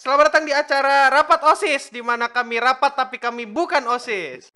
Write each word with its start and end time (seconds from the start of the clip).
Selamat 0.00 0.32
datang 0.32 0.48
di 0.48 0.54
acara 0.56 1.12
Rapat 1.12 1.44
OSIS 1.44 1.92
di 1.92 2.00
mana 2.00 2.32
kami 2.32 2.56
rapat 2.56 2.96
tapi 2.96 3.20
kami 3.20 3.44
bukan 3.44 3.84
OSIS. 3.84 4.48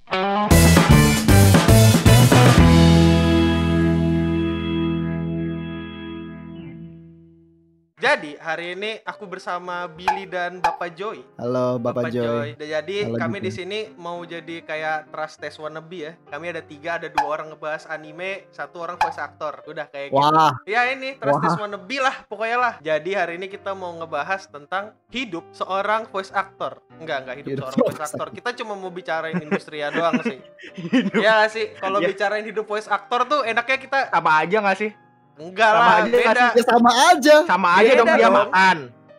Jadi 8.14 8.38
hari 8.38 8.78
ini 8.78 9.02
aku 9.02 9.26
bersama 9.26 9.90
Billy 9.90 10.22
dan 10.22 10.62
Bapak 10.62 10.94
Joy. 10.94 11.26
Halo 11.34 11.82
Bapak, 11.82 12.14
Joy. 12.14 12.54
Jadi 12.54 13.10
Halo, 13.10 13.18
kami 13.18 13.42
Gitu. 13.42 13.46
di 13.46 13.50
sini 13.50 13.78
mau 13.98 14.22
jadi 14.22 14.62
kayak 14.62 15.10
trust 15.10 15.42
test 15.42 15.58
wannabe 15.58 15.98
ya. 15.98 16.12
Kami 16.30 16.46
ada 16.46 16.62
tiga, 16.62 16.94
ada 16.94 17.10
dua 17.10 17.26
orang 17.26 17.50
ngebahas 17.50 17.90
anime, 17.90 18.46
satu 18.54 18.86
orang 18.86 19.02
voice 19.02 19.18
actor. 19.18 19.66
Udah 19.66 19.90
kayak 19.90 20.14
gitu. 20.14 20.22
Wah, 20.30 20.54
Ya 20.62 20.94
ini 20.94 21.18
trust 21.18 21.34
Wah. 21.34 21.42
test 21.42 21.58
wannabe 21.58 21.98
lah 21.98 22.22
pokoknya 22.30 22.54
lah. 22.54 22.74
Jadi 22.78 23.10
hari 23.18 23.34
ini 23.34 23.50
kita 23.50 23.74
mau 23.74 23.90
ngebahas 23.90 24.46
tentang 24.46 24.94
hidup 25.10 25.42
seorang 25.50 26.06
voice 26.06 26.30
actor. 26.30 26.78
Enggak, 27.02 27.26
enggak 27.26 27.36
hidup, 27.42 27.50
Hidup 27.50 27.66
seorang 27.66 27.82
voice 27.90 28.02
actor. 28.06 28.26
Kita 28.30 28.50
cuma 28.54 28.78
mau 28.78 28.94
bicarain 28.94 29.42
industri 29.42 29.82
ya 29.82 29.90
doang 29.90 30.22
sih. 30.22 30.38
Ya 31.18 31.42
nggak 31.42 31.50
sih, 31.50 31.66
kalau 31.82 31.98
Ya. 31.98 32.14
bicarain 32.14 32.46
hidup 32.46 32.62
voice 32.62 32.86
actor 32.86 33.26
tuh 33.26 33.42
enaknya 33.42 33.74
kita 33.74 33.98
sama 34.06 34.38
aja 34.38 34.62
gak 34.62 34.78
sih? 34.78 34.90
Enggak 35.36 35.66
Sama 35.68 35.80
lah, 35.80 35.94
aja 35.96 36.10
beda. 36.10 36.46
ya 36.50 36.62
sama 36.64 36.90
aja. 37.08 37.36
Sama 37.44 37.68
aja 37.74 37.82
Beda 37.84 37.98
dong 37.98 38.08
dia 38.08 38.22
dong. 38.22 38.36
makan, 38.36 38.76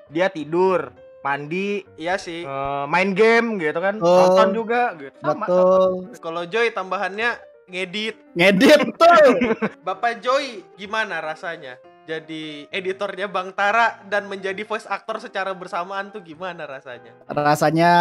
dia 0.07 0.27
tidur, 0.27 0.79
mandi, 1.21 1.71
Iya 1.95 2.15
sih. 2.15 2.41
eh, 2.41 2.83
main 2.85 3.11
game 3.11 3.57
gitu 3.57 3.77
kan, 3.77 3.95
Oh. 3.97 4.17
nonton 4.25 4.49
juga 4.53 4.81
gitu. 4.95 5.15
Sama, 5.17 5.33
sama. 5.33 5.45
Betul. 5.45 5.81
Kalau 6.17 6.43
Joy 6.45 6.67
tambahannya 6.69 7.29
ngedit. 7.65 8.15
Ngedit 8.33 8.79
betul. 8.87 9.25
Bapak 9.87 10.19
Joy 10.19 10.63
gimana 10.75 11.17
rasanya? 11.17 11.75
Jadi 12.05 12.69
editornya 12.69 13.25
Bang 13.25 13.49
Tara 13.49 13.97
dan 14.05 14.29
menjadi 14.29 14.61
voice 14.61 14.85
actor 14.85 15.17
secara 15.17 15.57
bersamaan 15.57 16.13
tuh 16.13 16.21
gimana 16.21 16.69
rasanya? 16.69 17.17
Rasanya 17.25 17.91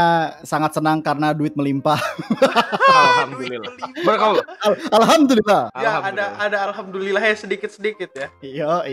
sangat 0.44 0.76
senang 0.76 1.00
karena 1.00 1.32
duit 1.32 1.56
melimpah. 1.56 1.96
Alhamdulillah. 3.00 3.72
Duit. 3.72 4.04
Berkau. 4.04 4.36
Al- 4.44 4.80
Alhamdulillah. 4.92 5.72
Ya 5.80 6.04
ada 6.04 6.36
ada 6.36 6.58
alhamdulillahnya 6.68 7.48
sedikit-sedikit 7.48 8.12
ya. 8.12 8.28
Yo, 8.44 8.84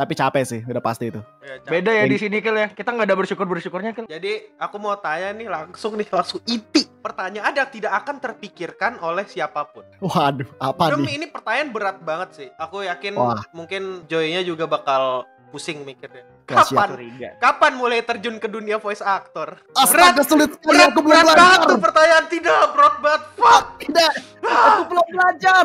tapi 0.00 0.16
capek 0.16 0.44
sih, 0.48 0.60
udah 0.64 0.80
pasti 0.80 1.12
itu. 1.12 1.20
Ya, 1.44 1.60
capek. 1.60 1.68
Beda 1.76 1.92
ya 1.92 2.04
di 2.08 2.16
sini 2.16 2.40
Kel 2.40 2.56
ya. 2.56 2.68
Kita 2.72 2.88
nggak 2.96 3.04
ada 3.04 3.16
bersyukur 3.20 3.44
bersyukurnya 3.44 3.92
Kel. 3.92 4.08
Jadi 4.08 4.56
aku 4.56 4.80
mau 4.80 4.96
tanya 4.96 5.36
nih 5.36 5.52
langsung 5.52 5.92
nih 6.00 6.08
langsung 6.08 6.40
inti 6.48 6.88
pertanyaan 7.04 7.52
yang 7.52 7.68
tidak 7.68 7.92
akan 8.00 8.16
terpikirkan 8.16 8.96
oleh 9.04 9.28
siapa 9.28 9.68
pun. 9.68 9.84
Waduh, 10.00 10.48
apa 10.56 10.96
Demi 10.96 11.04
nih? 11.04 11.14
ini 11.20 11.26
pertanyaan 11.28 11.68
berat 11.68 12.00
banget 12.00 12.28
sih. 12.32 12.48
Aku 12.56 12.80
yakin 12.80 13.12
Wah. 13.20 13.44
mungkin 13.52 14.08
Joy-nya 14.08 14.40
juga 14.40 14.64
bakal 14.64 15.28
pusing 15.52 15.84
mikirnya. 15.84 16.24
Kapan? 16.48 16.96
Kapan 17.36 17.72
mulai 17.76 18.00
terjun 18.00 18.40
ke 18.40 18.48
dunia 18.48 18.80
voice 18.80 19.04
actor? 19.04 19.60
Astaga 19.76 20.24
sulit 20.24 20.56
berat, 20.64 20.96
aku 20.96 21.04
belum 21.04 21.12
berat 21.12 21.36
banget 21.36 21.60
tuh 21.68 21.78
pertanyaan 21.78 22.24
tidak 22.32 22.60
berat 22.72 22.96
banget. 23.04 23.22
Fuck. 23.36 23.64
Tidak, 23.84 24.12
aku 24.48 24.82
belum 24.88 25.06
belajar. 25.12 25.64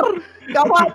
Gawat. 0.51 0.89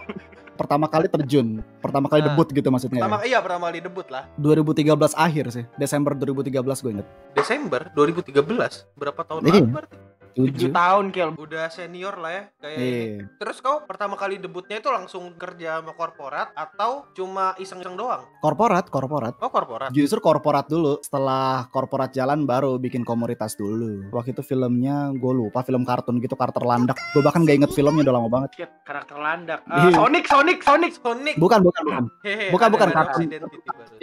Pertama 0.60 0.92
kali 0.92 1.08
terjun, 1.08 1.64
pertama 1.80 2.04
kali 2.12 2.20
Nah, 2.20 2.36
debut 2.36 2.44
gitu 2.52 2.68
maksudnya. 2.68 3.00
Pertama 3.00 3.24
iya 3.24 3.40
pertama 3.40 3.72
kali 3.72 3.80
debut 3.80 4.04
lah. 4.12 4.28
2013 4.36 5.16
akhir 5.16 5.44
sih, 5.56 5.64
Desember 5.80 6.12
2013 6.12 6.84
gue 6.84 6.90
inget. 7.00 7.08
Desember 7.32 7.88
2013. 7.96 8.84
Berapa 8.92 9.24
tahun 9.24 9.40
Iya. 9.48 9.56
lalu 9.56 9.72
berarti? 9.72 9.96
Tujuh 10.34 10.70
7. 10.70 10.74
tahun 10.74 11.04
Kel. 11.10 11.30
Udah 11.36 11.66
senior 11.68 12.14
lah 12.16 12.30
ya 12.32 12.42
kayak 12.58 12.76
ini. 12.76 12.88
Iya. 12.88 13.28
Terus 13.38 13.56
kau 13.60 13.84
pertama 13.84 14.14
kali 14.14 14.38
debutnya 14.40 14.78
itu 14.78 14.90
langsung 14.90 15.34
kerja 15.36 15.78
sama 15.82 15.92
korporat 15.94 16.50
atau 16.54 17.06
cuma 17.14 17.54
iseng-iseng 17.56 17.94
doang? 17.94 18.24
Korporat, 18.40 18.86
korporat. 18.88 19.34
Oh 19.42 19.50
korporat. 19.50 19.90
Justru 19.90 20.18
korporat 20.18 20.66
dulu, 20.66 20.98
setelah 21.02 21.66
korporat 21.70 22.10
jalan 22.10 22.48
baru 22.48 22.80
bikin 22.80 23.02
komunitas 23.04 23.54
dulu. 23.54 24.08
Waktu 24.10 24.32
itu 24.32 24.42
filmnya 24.42 25.12
gue 25.14 25.32
lupa 25.34 25.62
film 25.62 25.82
kartun 25.84 26.18
gitu, 26.22 26.34
karakter 26.34 26.62
landak. 26.62 26.96
Gue 27.12 27.22
bahkan 27.22 27.42
gak 27.42 27.56
inget 27.60 27.72
filmnya 27.74 28.06
udah 28.06 28.14
lama 28.14 28.28
banget. 28.28 28.50
Shit, 28.56 28.70
karakter 28.86 29.16
landak. 29.18 29.60
Iya. 29.66 29.88
Eh, 29.88 29.92
Sonic, 29.94 30.24
Sonic, 30.26 30.58
Sonic. 30.62 30.92
Sonic. 30.98 31.34
Bukan, 31.36 31.60
bukan, 31.62 31.82
bukan. 31.86 32.04
Hehe, 32.22 32.48
Bukan, 32.50 32.68
bukan, 32.70 32.88
kartun. 32.90 33.26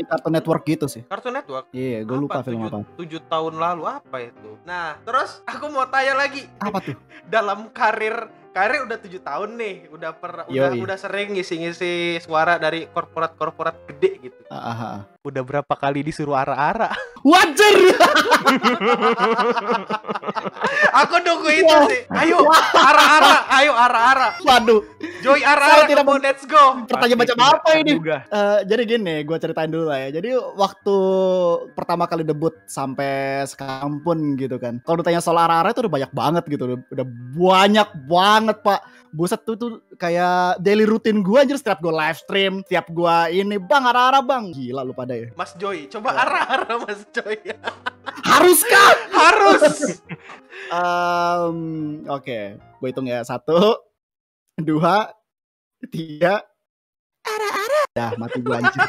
kartun 0.07 0.31
network 0.31 0.63
gitu 0.67 0.85
sih. 0.87 1.03
Cartoon 1.07 1.33
Network. 1.33 1.65
Iya, 1.71 2.03
gue 2.03 2.17
lupa 2.17 2.43
film 2.43 2.67
apa. 2.67 2.83
Tujuh 2.99 3.21
tahun 3.27 3.55
lalu 3.57 3.83
apa 3.87 4.17
itu? 4.21 4.59
Nah, 4.67 4.99
terus 5.03 5.41
aku 5.47 5.71
mau 5.71 5.87
tanya 5.87 6.16
lagi. 6.17 6.41
Apa 6.57 6.81
tuh? 6.81 6.97
Dalam 7.33 7.69
karir 7.69 8.27
karir 8.57 8.89
udah 8.89 8.97
tujuh 8.97 9.21
tahun 9.21 9.53
nih, 9.53 9.75
udah 9.93 10.11
per, 10.17 10.49
udah 10.49 10.73
udah 10.81 10.97
sering 10.97 11.37
ngisi-ngisi 11.37 12.17
suara 12.25 12.57
dari 12.57 12.89
korporat-korporat 12.89 13.85
gede 13.85 14.11
gitu. 14.17 14.41
Ah, 14.49 14.57
ah, 14.57 14.81
ah. 14.81 14.97
Udah 15.27 15.43
berapa 15.43 15.73
kali 15.75 16.07
disuruh 16.07 16.39
ara-ara? 16.39 16.87
Wajar! 17.19 17.75
aku 21.03 21.15
nunggu 21.19 21.49
itu 21.51 21.75
sih. 21.91 22.01
Ayo 22.15 22.47
ara-ara, 22.71 23.43
ayo 23.59 23.75
ara-ara. 23.75 24.39
Waduh, 24.47 24.87
Joy 25.19 25.43
ara-ara, 25.43 25.83
tidak 25.89 26.07
on, 26.07 26.23
let's 26.23 26.47
go. 26.47 26.85
pertanyaan 26.87 27.19
macam 27.19 27.37
apa 27.43 27.69
ini? 27.81 27.99
Eh, 28.07 28.59
jadi 28.69 28.81
gini, 28.87 29.15
gue 29.27 29.37
ceritain 29.41 29.67
dulu 29.67 29.91
lah 29.91 30.07
ya. 30.07 30.21
Jadi 30.21 30.31
waktu 30.55 30.97
pertama 31.75 32.07
kali 32.07 32.23
debut 32.23 32.55
sampai 32.69 33.43
sekarang 33.49 33.99
pun 34.05 34.39
gitu 34.39 34.55
kan. 34.61 34.79
Kalau 34.87 35.01
ditanya 35.01 35.19
soal 35.19 35.41
arah-arah 35.41 35.75
itu 35.75 35.83
udah 35.83 35.93
banyak 35.93 36.11
banget 36.13 36.43
gitu. 36.47 36.63
Udah, 36.71 36.79
udah 36.93 37.07
banyak 37.35 37.89
banget 38.07 38.57
pak. 38.63 38.79
Buset 39.07 39.41
tuh 39.47 39.57
tuh 39.57 39.71
kayak 39.97 40.61
daily 40.61 40.85
routine 40.85 41.25
gue 41.25 41.39
anjir 41.41 41.57
setiap 41.57 41.81
gue 41.81 41.89
live 41.89 42.19
stream. 42.21 42.53
Setiap 42.63 42.85
gue 42.93 43.17
ini, 43.33 43.57
bang 43.57 43.83
arah-arah 43.89 44.21
bang. 44.21 44.53
Gila 44.53 44.85
lu 44.85 44.93
pada 44.93 45.16
ya. 45.17 45.27
Mas 45.33 45.51
Joy, 45.55 45.89
coba 45.89 46.13
ara-ara 46.13 46.77
Mas 46.77 47.01
Joy. 47.09 47.37
Haruskah? 48.29 48.91
Harus. 49.09 49.65
Em, 50.67 51.57
Oke, 52.05 52.57
gue 52.59 52.87
hitung 52.87 53.07
ya. 53.07 53.23
Satu, 53.23 53.77
dua, 54.57 55.13
tiga. 55.87 56.43
Arah-arah. 57.23 57.83
Dah 57.93 58.11
mati 58.15 58.39
gue 58.39 58.51
anjir. 58.51 58.79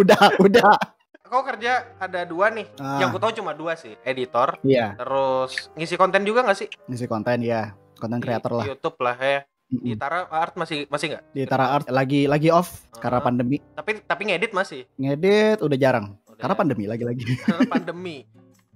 udah, 0.00 0.22
udah. 0.38 0.74
Kau 1.22 1.44
kerja 1.44 1.84
ada 1.98 2.24
dua 2.24 2.48
nih. 2.48 2.66
Ah. 2.80 2.98
Yang 2.98 3.08
ku 3.14 3.18
tahu 3.20 3.32
cuma 3.36 3.52
dua 3.52 3.76
sih, 3.76 3.92
editor, 4.00 4.56
Iya, 4.64 4.96
terus 4.96 5.68
ngisi 5.76 5.94
konten 5.94 6.24
juga 6.24 6.40
nggak 6.40 6.56
sih? 6.56 6.68
ngisi 6.88 7.04
konten 7.04 7.44
ya. 7.44 7.76
Konten 8.00 8.18
Di 8.18 8.24
creator 8.24 8.52
lah. 8.56 8.64
YouTube 8.64 8.96
lah 8.98 9.16
ya. 9.18 9.40
Di. 9.68 9.92
Tara 9.94 10.24
Art 10.26 10.56
masih 10.56 10.88
masih 10.88 11.12
nggak? 11.12 11.22
Di 11.30 11.42
Tara 11.44 11.66
Art 11.70 11.86
lagi 11.88 12.24
lagi 12.24 12.48
off 12.48 12.88
karena 12.94 13.20
Ah. 13.20 13.24
pandemi. 13.24 13.60
Tapi 13.70 14.00
tapi 14.00 14.22
ngedit 14.24 14.52
masih. 14.52 14.88
Ngedit 14.96 15.60
udah 15.60 15.76
jarang. 15.76 16.16
Udah 16.24 16.36
Karena 16.38 16.54
ya. 16.54 16.58
pandemi 16.58 16.84
lagi-lagi. 16.86 17.24
Pandemi. 17.68 18.16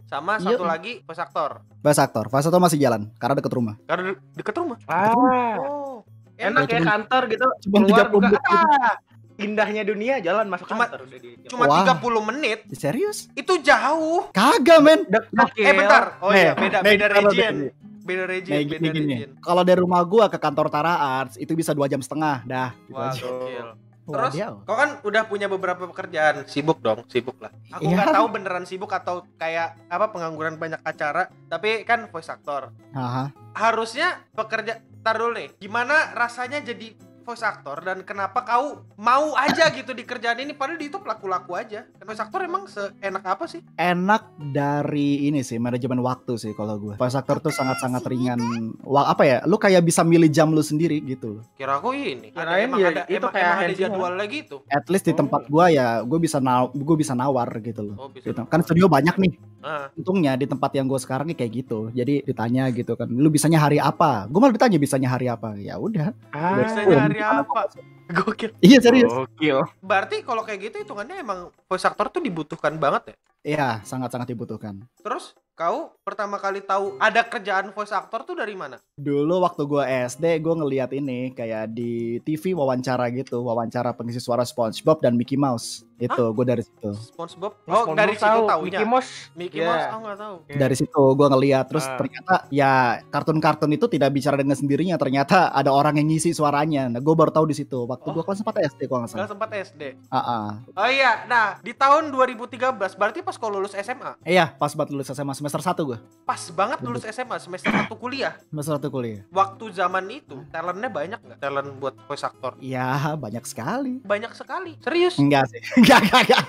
Sama 0.05 0.37
Iya. 0.37 0.53
satu 0.53 0.65
lagi 0.65 1.01
voice 1.01 1.19
actor. 1.19 1.65
Bahasa 1.81 2.05
aktor, 2.05 2.29
fase 2.29 2.47
itu 2.47 2.59
masih 2.59 2.77
jalan 2.77 3.09
karena 3.17 3.35
deket 3.35 3.49
rumah. 3.51 3.81
Karena 3.83 4.13
de- 4.13 4.21
deket 4.37 4.53
rumah. 4.55 4.77
Ah, 4.85 5.17
Oh. 5.57 6.05
enak 6.37 6.69
ya 6.69 6.77
Cuman- 6.77 6.89
kantor 6.93 7.23
gitu. 7.31 7.47
Cuma 7.63 7.77
Keluar 7.79 7.89
30 7.89 8.13
buka. 8.13 8.29
menit. 8.29 8.43
Ah, 8.45 8.93
indahnya 9.35 9.83
dunia 9.83 10.15
jalan 10.21 10.47
masuk 10.47 10.69
Cuma- 10.69 10.85
kantor 10.85 11.09
udah 11.09 11.19
di. 11.19 11.31
Cuma 11.49 11.65
Wah. 11.65 11.81
30 11.81 12.21
menit 12.23 12.59
Serius? 12.71 13.33
itu 13.33 13.53
jauh. 13.59 14.29
Kagak 14.31 14.79
men. 14.79 15.09
Dekat, 15.09 15.49
Eh 15.57 15.73
bentar. 15.73 16.21
Oh 16.21 16.29
iya, 16.31 16.53
beda 16.53 16.85
beda 16.85 17.07
region. 17.09 17.73
Beda. 18.03 18.25
Region, 18.25 18.53
Nah, 18.53 18.63
beda 18.65 18.89
gini, 18.89 18.99
region. 19.17 19.31
Kalau 19.39 19.63
dari 19.63 19.79
rumah 19.79 20.03
gua 20.03 20.27
ke 20.27 20.37
kantor 20.37 20.67
Tara 20.69 20.95
Arts 21.21 21.35
itu 21.37 21.53
bisa 21.53 21.71
dua 21.71 21.87
jam 21.87 21.99
setengah. 21.99 22.43
Dah. 22.45 22.71
Gitu 22.83 22.93
Wah, 22.93 23.09
aja. 23.09 23.23
gokil. 23.23 23.69
Wah, 24.03 24.15
Terus 24.19 24.33
dia. 24.35 24.51
kau 24.67 24.75
kan 24.75 24.99
udah 25.01 25.23
punya 25.25 25.47
beberapa 25.47 25.87
pekerjaan, 25.87 26.43
sibuk 26.45 26.83
dong, 26.83 27.07
sibuk 27.07 27.39
lah. 27.39 27.55
Aku 27.71 27.87
Iya. 27.87 27.95
nggak 27.97 28.09
tahu 28.13 28.27
beneran 28.29 28.67
sibuk 28.67 28.91
atau 28.91 29.23
kayak 29.39 29.79
apa 29.87 30.11
pengangguran 30.11 30.59
banyak 30.59 30.83
acara, 30.83 31.31
tapi 31.47 31.87
kan 31.87 32.11
voice 32.11 32.27
actor. 32.27 32.75
Haha. 32.91 33.31
Harusnya 33.55 34.27
pekerja 34.35 34.83
tar 35.01 35.17
dulu 35.17 35.39
nih. 35.39 35.55
Gimana 35.57 36.11
rasanya 36.13 36.59
jadi 36.59 36.99
voice 37.23 37.47
actor 37.47 37.79
dan 37.81 38.03
kenapa 38.03 38.43
kau 38.43 38.83
mau 38.99 39.33
aja 39.39 39.71
gitu 39.71 39.95
di 39.95 40.03
kerjaan 40.03 40.43
ini 40.43 40.53
padahal 40.53 40.77
di 40.77 40.91
itu 40.91 40.99
laku-laku 41.01 41.55
aja. 41.57 41.87
Voice 42.03 42.21
actor 42.21 42.43
emang 42.43 42.67
seenak 42.67 43.25
apa 43.25 43.47
sih? 43.47 43.63
Enak 43.79 44.37
dari 44.53 45.31
ini 45.31 45.41
sih 45.41 45.57
manajemen 45.57 46.03
waktu 46.03 46.37
sih 46.37 46.53
kalau 46.53 46.77
gua. 46.77 46.95
Voice 46.99 47.17
actor 47.17 47.39
tuh 47.39 47.55
sangat-sangat 47.55 48.03
ringan. 48.05 48.39
Wah, 48.83 49.09
apa 49.09 49.23
ya? 49.25 49.37
Lu 49.47 49.57
kayak 49.57 49.87
bisa 49.87 50.03
milih 50.03 50.29
jam 50.29 50.51
lu 50.51 50.61
sendiri 50.61 50.99
gitu. 51.07 51.41
Kira 51.55 51.79
aku 51.79 51.95
ini. 51.95 52.35
Ada, 52.35 52.43
Kirain 52.43 52.67
emang 52.69 52.79
ya, 52.83 52.89
ada, 52.91 53.03
itu 53.07 53.17
emang, 53.17 53.33
kayak 53.33 53.47
emang 53.47 53.57
ada 53.57 53.65
hands-on. 53.65 53.83
jadwalnya 53.87 54.27
gitu. 54.29 54.57
At 54.69 54.87
least 54.91 55.07
di 55.07 55.15
Oh. 55.15 55.19
tempat 55.23 55.43
gua 55.47 55.67
ya, 55.71 56.03
gue 56.03 56.19
bisa 56.19 56.43
naw 56.43 56.69
gue 56.75 56.97
bisa 56.99 57.15
nawar 57.15 57.49
gitu 57.63 57.81
loh. 57.85 57.97
Oh, 57.97 58.09
bisa. 58.11 58.35
Gitu. 58.35 58.41
Kan 58.51 58.61
studio 58.67 58.91
banyak 58.91 59.15
nih. 59.17 59.33
Ah. 59.63 59.89
Untungnya 59.95 60.35
di 60.35 60.45
tempat 60.51 60.75
yang 60.75 60.91
gue 60.91 60.99
sekarang 60.99 61.31
nih 61.31 61.39
kayak 61.39 61.53
gitu. 61.65 61.79
Jadi 61.95 62.27
ditanya 62.27 62.69
gitu 62.75 62.99
kan, 62.99 63.07
lu 63.09 63.31
bisanya 63.31 63.63
hari 63.63 63.79
apa? 63.79 64.27
Gue 64.27 64.39
malah 64.43 64.55
ditanya 64.55 64.77
bisanya 64.77 65.09
hari 65.09 65.31
apa. 65.31 65.55
Ya 65.57 65.79
udah. 65.79 66.11
Ah, 66.35 66.59
Bisanya 66.61 66.99
hari 67.09 67.21
apa? 67.23 67.61
Gokil. 68.19 68.51
Iya 68.61 68.79
serius. 68.83 69.09
Gokil. 69.09 69.65
Berarti 69.81 70.21
kalau 70.27 70.43
kayak 70.45 70.69
gitu 70.69 70.77
hitungannya 70.85 71.23
emang 71.23 71.49
voice 71.71 71.87
actor 71.89 72.13
tuh 72.13 72.21
dibutuhkan 72.21 72.77
banget 72.77 73.15
ya? 73.15 73.17
Iya, 73.43 73.69
sangat-sangat 73.83 74.31
dibutuhkan. 74.31 74.87
Terus 75.03 75.35
kau 75.63 75.95
pertama 76.03 76.35
kali 76.35 76.59
tahu 76.59 76.99
ada 76.99 77.23
kerjaan 77.23 77.71
voice 77.71 77.95
actor 77.95 78.27
tuh 78.27 78.35
dari 78.35 78.59
mana? 78.59 78.83
Dulu 78.93 79.39
waktu 79.39 79.63
gua 79.63 79.87
SD, 79.87 80.43
gua 80.43 80.59
ngeliat 80.59 80.91
ini 80.91 81.31
kayak 81.31 81.71
di 81.71 81.93
TV 82.21 82.51
wawancara 82.53 83.07
gitu, 83.13 83.39
wawancara 83.41 83.95
pengisi 83.95 84.19
suara 84.19 84.43
SpongeBob 84.43 84.99
dan 84.99 85.15
Mickey 85.15 85.39
Mouse. 85.39 85.87
Itu 85.97 86.35
gua 86.35 86.43
dari 86.45 86.67
situ. 86.67 86.91
SpongeBob? 87.15 87.55
Oh, 87.63 87.87
Oh, 87.87 87.95
dari 87.95 88.19
situ 88.19 88.27
taunya. 88.43 88.59
Mickey 88.75 88.83
Mouse. 88.85 89.11
Mickey 89.33 89.59
Ya. 89.59 89.71
Mouse, 89.71 89.87
aku 89.87 90.01
nggak 90.03 90.19
tahu. 90.19 90.37
Iya. 90.43 90.57
Dari 90.59 90.75
situ 90.75 91.03
gua 91.15 91.29
ngeliat 91.31 91.65
terus 91.71 91.87
Ah. 91.87 91.95
ternyata 91.95 92.35
ya 92.51 92.73
kartun-kartun 93.07 93.71
itu 93.71 93.87
tidak 93.87 94.11
bicara 94.11 94.35
dengan 94.35 94.59
sendirinya, 94.59 94.99
ternyata 94.99 95.55
ada 95.55 95.71
orang 95.71 95.95
yang 95.97 96.11
ngisi 96.11 96.35
suaranya. 96.35 96.91
Nah, 96.91 96.99
gua 96.99 97.15
baru 97.17 97.31
tahu 97.31 97.47
di 97.47 97.55
situ 97.55 97.87
waktu 97.87 98.03
Oh. 98.05 98.13
gua 98.13 98.25
kelas 98.27 98.43
4 98.43 98.59
SD 98.59 98.91
kalau 98.91 99.07
nggak 99.07 99.15
salah. 99.15 99.31
sempat 99.31 99.51
SD. 99.55 99.83
Ah, 100.11 100.19
ah. 100.19 100.47
Oh 100.75 100.91
iya, 100.91 101.23
nah 101.25 101.63
di 101.63 101.71
tahun 101.73 102.11
2013 102.11 102.59
berarti 102.93 103.23
pas 103.23 103.39
kau 103.39 103.47
lulus 103.47 103.71
SMA. 103.73 104.19
Iya, 104.27 104.51
pas 104.53 104.75
banget 104.75 104.91
lulus 104.91 105.07
SMA 105.09 105.31
semester 105.33 105.52
1 105.59 105.83
gua. 105.83 105.99
Pas 106.23 106.39
banget 106.49 106.79
lulus 106.81 107.03
SMA 107.05 107.37
semester 107.37 107.69
1 107.69 107.91
kuliah. 107.93 108.39
Semester 108.47 108.79
1 108.79 108.89
kuliah. 108.89 109.21
Waktu 109.29 109.65
zaman 109.73 110.07
itu 110.09 110.39
talentnya 110.49 110.87
banyak 110.87 111.19
nggak? 111.19 111.39
Talent 111.39 111.69
buat 111.77 111.99
voice 112.07 112.23
actor 112.23 112.55
Ya, 112.57 113.13
banyak 113.13 113.43
sekali. 113.43 113.99
banyak 114.01 114.33
sekali. 114.33 114.79
Serius? 114.79 115.19
Enggak 115.19 115.51
sih. 115.51 115.61
Enggak, 115.77 115.99
enggak, 116.07 116.23
enggak. 116.25 116.43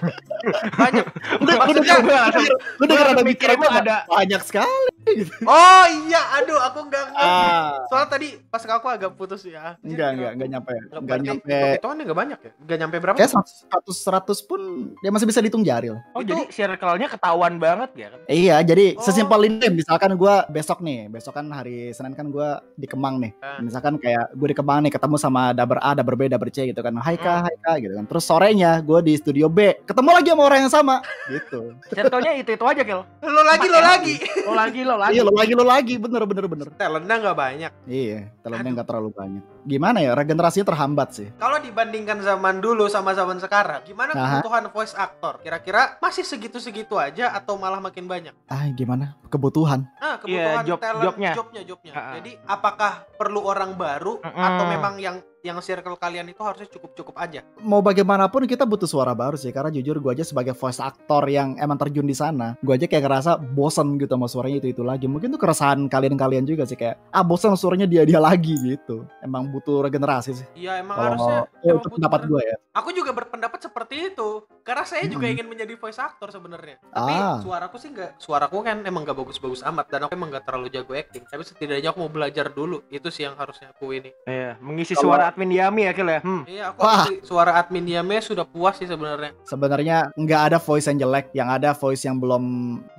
Banyak. 0.73 1.05
Udah, 1.09 1.41
udah, 1.41 1.55
Maksudnya- 1.57 1.97
udah, 1.99 2.21
udah, 2.23 2.43
Gua 2.77 2.85
udah, 2.85 2.95
langsung 2.95 3.15
udah 3.17 3.25
mikir 3.25 3.47
bicara 3.49 3.53
itu 3.53 3.65
gua 3.65 3.81
ada. 3.81 3.97
banyak 4.05 4.41
sekali. 4.45 4.82
Oh 5.45 5.85
iya, 6.05 6.21
aduh 6.35 6.59
aku 6.61 6.79
nggak 6.85 7.03
ngerti. 7.09 7.25
Ah, 7.43 7.85
Soalnya 7.87 8.09
tadi 8.09 8.27
pas 8.43 8.61
aku 8.61 8.87
agak 8.87 9.11
putus 9.13 9.41
ya. 9.43 9.75
enggak, 9.79 10.09
enggak, 10.13 10.31
enggak 10.33 10.49
nyampe. 10.49 10.73
Nggak 10.73 10.99
Enggak 10.99 11.19
nyampe. 11.21 11.57
Hitungannya 11.77 12.03
nggak 12.03 12.19
banyak 12.19 12.39
ya? 12.39 12.51
Nggak 12.57 12.77
nyampe 12.79 12.95
berapa? 12.97 13.17
Kayak 13.17 13.31
100, 13.33 13.95
100 14.33 14.49
pun 14.49 14.61
dia 14.97 15.11
masih 15.11 15.27
bisa 15.27 15.39
dihitung 15.39 15.63
jari 15.63 15.87
loh. 15.89 16.01
Oh, 16.11 16.21
Itu- 16.21 16.33
jadi 16.33 16.43
circle-nya 16.49 17.07
ketahuan 17.07 17.53
banget 17.57 17.89
ya 17.95 18.07
kan? 18.09 18.19
Iya, 18.25 18.55
jadi 18.63 18.85
Oh. 18.93 19.03
sesimpel 19.03 19.39
ini 19.43 19.67
misalkan 19.73 20.11
gua 20.15 20.45
besok 20.47 20.79
nih, 20.79 21.07
besok 21.07 21.33
kan 21.33 21.45
hari 21.49 21.91
Senin 21.91 22.13
kan 22.13 22.27
gua 22.27 22.61
di 22.73 22.87
Kemang 22.87 23.19
nih. 23.19 23.31
Ah. 23.39 23.59
Misalkan 23.59 23.97
kayak 23.97 24.33
gue 24.33 24.47
di 24.49 24.55
Kemang 24.55 24.79
nih 24.81 24.91
ketemu 24.91 25.15
sama 25.15 25.51
Daber 25.51 25.79
A, 25.79 25.93
Daber 25.93 26.15
B, 26.15 26.27
Daber 26.27 26.49
C 26.49 26.67
gitu 26.67 26.79
kan. 26.79 26.93
Hai 26.95 27.15
Hmm. 27.15 27.23
Kak, 27.23 27.37
hai 27.43 27.55
Kak 27.59 27.75
gitu 27.79 27.93
kan. 27.93 28.05
Terus 28.05 28.23
sorenya 28.23 28.71
gue 28.79 28.99
di 29.01 29.13
studio 29.15 29.47
B, 29.47 29.81
ketemu 29.83 30.09
lagi 30.11 30.29
sama 30.29 30.43
orang 30.43 30.59
yang 30.61 30.73
sama 30.73 30.95
gitu. 31.27 31.73
Circle-nya 31.87 32.31
itu-itu 32.35 32.63
aja, 32.63 32.81
Kel. 32.81 33.01
Lo 33.19 33.41
lagi, 33.43 33.67
lo 33.67 33.79
lagi. 33.79 34.15
Lo 34.43 34.53
lagi, 34.53 34.81
lo 34.81 34.95
lagi. 34.95 35.02
Iya, 35.09 35.21
lo 35.25 35.33
lagi 35.33 35.53
lo 35.53 35.65
lagi, 35.65 35.95
bener 35.97 36.23
bener 36.23 36.45
bener. 36.45 36.67
Talentnya 36.73 37.15
nggak 37.19 37.35
banyak. 37.35 37.71
Iya, 37.83 38.31
talentnya 38.39 38.71
nggak 38.79 38.87
terlalu 38.87 39.09
banyak. 39.11 39.43
Gimana 39.63 39.97
ya, 39.99 40.11
regenerasinya 40.13 40.67
terhambat 40.67 41.09
sih. 41.11 41.27
Kalau 41.35 41.57
dibandingkan 41.57 42.19
zaman 42.19 42.59
dulu 42.59 42.87
sama 42.87 43.11
zaman 43.11 43.39
sekarang, 43.39 43.83
gimana 43.83 44.11
Aha. 44.13 44.39
kebutuhan 44.39 44.63
voice 44.69 44.93
actor? 44.93 45.39
Kira-kira 45.39 45.97
masih 45.99 46.21
segitu-segitu 46.21 46.95
aja 46.95 47.31
atau 47.31 47.55
malah 47.55 47.79
makin 47.79 48.05
banyak? 48.05 48.35
Ah, 48.45 48.67
gimana? 48.69 49.15
Kebutuhan. 49.27 49.87
Ah, 49.97 50.19
kebutuhan 50.19 50.61
Iya, 50.61 50.67
job- 50.67 50.79
talent, 50.79 51.03
jobnya. 51.03 51.31
jobnya, 51.33 51.61
jobnya. 51.65 51.93
Jadi, 52.19 52.31
apakah 52.43 53.07
perlu 53.15 53.41
orang 53.41 53.73
baru 53.73 54.19
Mm-mm. 54.19 54.43
atau 54.43 54.63
memang 54.67 54.95
yang 54.99 55.17
yang 55.43 55.59
circle 55.59 55.99
kalian 55.99 56.31
itu 56.31 56.39
harusnya 56.39 56.71
cukup-cukup 56.71 57.19
aja? 57.19 57.43
Mau 57.59 57.83
bagaimanapun 57.83 58.47
kita 58.47 58.63
butuh 58.63 58.87
suara 58.87 59.11
baru 59.11 59.35
sih 59.35 59.51
karena 59.51 59.67
jujur 59.67 59.99
gue 59.99 60.11
aja 60.15 60.23
sebagai 60.23 60.55
voice 60.55 60.79
actor 60.79 61.27
yang 61.27 61.59
emang 61.59 61.75
terjun 61.75 62.07
di 62.07 62.15
sana, 62.15 62.55
gue 62.63 62.71
aja 62.71 62.87
kayak 62.87 63.03
ngerasa 63.03 63.31
bosen 63.51 63.99
gitu 63.99 64.15
sama 64.15 64.31
suaranya 64.31 64.63
itu 64.63 64.71
itu 64.71 64.83
lagi. 64.87 65.05
Mungkin 65.05 65.35
tuh 65.35 65.41
keresahan 65.43 65.91
kalian-kalian 65.91 66.47
juga 66.47 66.63
sih 66.63 66.79
kayak 66.79 66.95
ah 67.11 67.27
bosen 67.27 67.51
suaranya 67.59 67.83
dia 67.83 68.07
dia 68.07 68.23
lagi 68.23 68.55
gitu. 68.55 69.03
Emang 69.19 69.51
butuh 69.51 69.83
regenerasi 69.83 70.31
sih. 70.31 70.47
Iya, 70.55 70.79
emang 70.79 70.95
harusnya. 70.95 71.43
Kalau 71.43 71.59
oh, 71.59 71.67
emang 71.67 71.83
itu 71.83 71.89
pendapat 71.91 72.21
gue 72.23 72.41
ya. 72.47 72.55
Aku 72.79 72.89
juga 72.95 73.11
berpendapat 73.11 73.59
seperti 73.59 74.15
itu. 74.15 74.47
Karena 74.63 74.87
saya 74.87 75.03
juga 75.11 75.27
Mm-mm. 75.27 75.35
ingin 75.43 75.47
menjadi 75.51 75.75
voice 75.75 75.99
actor 75.99 76.31
sebenarnya. 76.31 76.79
Tapi 76.87 77.11
Ah. 77.13 77.43
suaraku 77.43 77.75
sih 77.75 77.91
nggak, 77.91 78.15
suaraku 78.15 78.63
kan 78.63 78.79
emang 78.87 79.03
gak 79.03 79.19
bagus-bagus 79.19 79.59
amat 79.67 79.91
dan 79.91 80.07
aku 80.07 80.15
emang 80.15 80.31
gak 80.31 80.47
terlalu 80.47 80.71
jago 80.71 80.95
acting. 80.95 81.27
Tapi 81.27 81.43
setidaknya 81.43 81.91
aku 81.91 81.99
mau 81.99 82.07
belajar 82.07 82.47
dulu. 82.47 82.79
Itu 82.87 83.11
sih 83.11 83.27
yang 83.27 83.35
harusnya 83.35 83.75
aku 83.75 83.91
ini. 83.91 84.15
Iya, 84.23 84.55
mengisi 84.63 84.95
Kalau- 84.95 85.11
suara 85.11 85.32
admin 85.33 85.49
Yami 85.49 85.81
ya, 85.89 85.91
Kel 85.91 86.09
ya. 86.09 86.19
Hmm. 86.21 86.43
Iya, 86.45 86.63
aku 86.69 86.79
Wah. 86.85 87.05
suara 87.25 87.51
admin 87.57 87.89
Yame 87.89 88.21
sudah 88.21 88.45
puas 88.45 88.77
sih 88.77 88.85
sebenarnya. 88.85 89.33
Sebenarnya 89.43 90.13
nggak 90.13 90.41
ada 90.53 90.57
voice 90.61 90.85
yang 90.85 90.97
jelek, 91.01 91.33
yang 91.33 91.49
ada 91.49 91.73
voice 91.73 92.05
yang 92.05 92.21
belum 92.21 92.43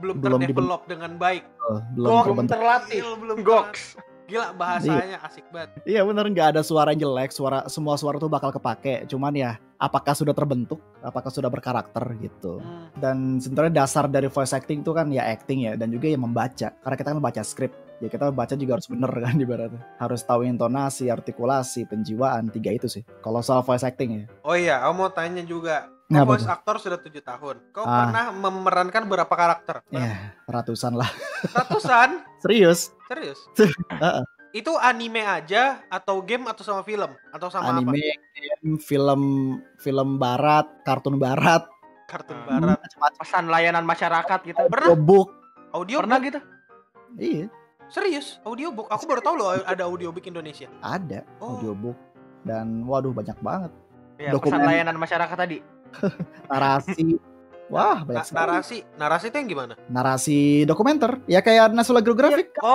Belum, 0.03 0.17
Belum 0.19 0.41
terdevelop 0.43 0.83
dengan 0.91 1.15
baik. 1.15 1.47
eh, 1.47 1.81
belum 1.97 2.11
Gok, 2.11 2.25
terbentuk. 2.27 2.53
terlatih. 2.53 3.01
Gil, 3.01 3.13
belum 3.17 3.39
Goks. 3.41 3.83
Gila 4.25 4.57
bahasanya 4.57 5.21
asik 5.21 5.45
banget. 5.53 5.85
Iya 5.85 6.01
bener 6.01 6.25
nggak 6.25 6.57
ada 6.57 6.63
suara 6.65 6.97
yang 6.97 7.05
jelek, 7.05 7.29
suara 7.29 7.69
semua 7.69 8.01
suara 8.01 8.17
tuh 8.17 8.33
bakal 8.33 8.49
kepake. 8.51 9.05
Cuman 9.05 9.37
ya 9.37 9.61
apakah 9.77 10.17
sudah 10.17 10.33
terbentuk, 10.33 10.81
apakah 11.05 11.29
sudah 11.29 11.53
berkarakter 11.53 12.01
gitu. 12.25 12.57
Hmm. 12.57 12.89
Dan 12.97 13.37
sebenarnya 13.37 13.85
dasar 13.85 14.09
dari 14.09 14.33
voice 14.33 14.57
acting 14.57 14.81
itu 14.81 14.97
kan 14.97 15.13
ya 15.13 15.29
acting 15.29 15.69
ya 15.69 15.73
dan 15.77 15.93
juga 15.93 16.09
ya 16.09 16.17
membaca. 16.17 16.73
Karena 16.73 16.97
kita 16.97 17.09
kan 17.13 17.21
baca 17.21 17.43
skrip. 17.45 17.73
Ya 18.05 18.13
kita 18.13 18.29
baca 18.29 18.53
juga 18.53 18.77
harus 18.77 18.85
bener 18.85 19.09
kan 19.09 19.33
ibaratnya. 19.41 19.81
Harus 19.97 20.21
tahu 20.21 20.45
intonasi, 20.45 21.09
artikulasi, 21.09 21.89
penjiwaan, 21.89 22.53
tiga 22.53 22.69
itu 22.71 22.85
sih. 22.85 23.01
Kalau 23.19 23.41
soal 23.41 23.65
voice 23.65 23.81
acting 23.81 24.11
ya. 24.13 24.25
Oh 24.43 24.53
iya, 24.53 24.85
aku 24.85 24.93
mau 24.95 25.09
tanya 25.09 25.41
juga. 25.41 25.89
Kau 26.05 26.21
Apa 26.21 26.29
voice 26.29 26.45
tuh? 26.45 26.53
actor 26.53 26.75
sudah 26.79 26.99
tujuh 27.01 27.25
tahun. 27.25 27.57
Kau 27.73 27.81
Ah. 27.83 28.05
pernah 28.05 28.25
memerankan 28.31 29.09
berapa 29.09 29.33
karakter? 29.33 29.81
Ya 29.89 30.37
ratusan 30.45 30.93
lah. 30.93 31.09
Ratusan? 31.49 32.21
Serius. 32.45 32.93
Serius? 33.09 33.41
Heeh. 34.05 34.25
Itu 34.53 34.77
anime 34.77 35.25
aja 35.25 35.83
atau 35.89 36.21
game 36.21 36.45
atau 36.45 36.61
sama 36.61 36.85
film 36.85 37.09
atau 37.33 37.49
sama 37.49 37.73
Anime, 37.73 37.91
apa? 37.91 38.31
game, 38.37 38.77
film, 38.79 39.23
film 39.77 40.09
barat, 40.15 40.69
kartun 40.85 41.17
barat, 41.17 41.65
Kartun 42.05 42.37
Hmm. 42.37 42.47
barat. 42.63 42.79
macam-macam. 42.79 43.19
Pesan 43.19 43.45
layanan 43.49 43.83
masyarakat 43.83 44.39
gitu. 44.45 44.61
Pernah? 44.69 44.93
Audiobook. 44.93 45.29
Audio 45.73 45.99
Pernah 45.99 46.19
gitu? 46.21 46.39
Iya, 47.17 47.47
Serius? 47.87 48.41
Audiobook? 48.43 48.89
Aku 48.89 49.05
baru 49.05 49.21
tahu 49.21 49.35
loh 49.35 49.49
ada 49.59 49.85
audiobook 49.85 50.25
Indonesia. 50.25 50.67
ada 50.81 51.23
Oh. 51.39 51.55
audiobook. 51.55 51.97
Dan 52.43 52.85
waduh 52.85 53.11
banyak 53.11 53.37
banget. 53.39 53.73
Iya, 54.15 54.31
Dokumen. 54.31 54.53
pesan 54.55 54.67
layanan 54.67 54.97
masyarakat 54.97 55.37
tadi. 55.37 55.59
narasi 56.51 57.17
wah 57.67 58.03
banyak 58.03 58.21
Na- 58.21 58.27
sekali. 58.27 58.41
narasi, 58.43 58.77
narasi 58.95 59.25
itu 59.27 59.37
yang 59.37 59.49
gimana? 59.49 59.75
narasi 59.87 60.39
dokumenter 60.65 61.23
ya 61.25 61.39
kayak 61.39 61.71
National 61.71 62.03
Geographic 62.03 62.51
Oh, 62.59 62.75